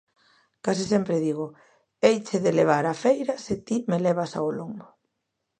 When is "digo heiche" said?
1.25-2.37